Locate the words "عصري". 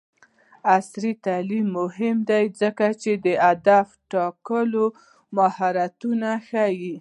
0.75-1.13